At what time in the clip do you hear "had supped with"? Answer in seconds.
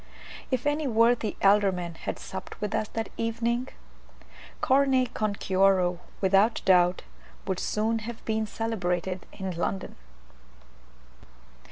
1.93-2.73